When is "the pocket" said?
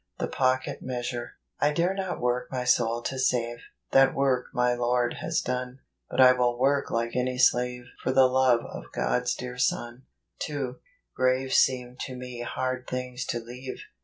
0.17-0.81